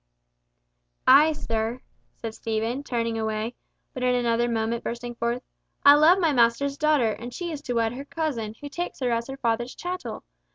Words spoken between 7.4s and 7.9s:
is to